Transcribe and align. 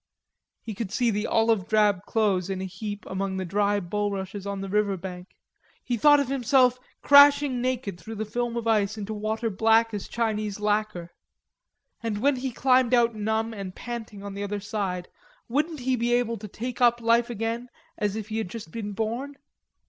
He 0.63 0.73
could 0.73 0.91
see 0.91 1.11
the 1.11 1.27
olive 1.27 1.67
drab 1.67 2.07
clothes 2.07 2.49
in 2.49 2.59
a 2.59 2.63
heap 2.65 3.05
among 3.05 3.37
the 3.37 3.45
dry 3.45 3.79
bullrushes 3.79 4.47
on 4.47 4.59
the 4.61 4.67
river 4.67 4.97
bank.... 4.97 5.35
He 5.83 5.95
thought 5.95 6.19
of 6.19 6.27
himself 6.27 6.79
crashing 7.03 7.61
naked 7.61 7.99
through 7.99 8.15
the 8.15 8.25
film 8.25 8.57
of 8.57 8.65
ice 8.65 8.97
into 8.97 9.13
water 9.13 9.51
black 9.51 9.93
as 9.93 10.07
Chinese 10.07 10.59
lacquer. 10.59 11.11
And 12.01 12.17
when 12.17 12.37
he 12.37 12.49
climbed 12.49 12.95
out 12.95 13.13
numb 13.13 13.53
and 13.53 13.75
panting 13.75 14.23
on 14.23 14.33
the 14.33 14.41
other 14.41 14.59
side, 14.59 15.07
wouldn't 15.47 15.81
he 15.81 15.95
be 15.95 16.13
able 16.15 16.37
to 16.39 16.47
take 16.47 16.81
up 16.81 16.99
life 16.99 17.29
again 17.29 17.69
as 17.95 18.15
if 18.15 18.29
he 18.29 18.39
had 18.39 18.49
just 18.49 18.71
been 18.71 18.93
born? 18.93 19.35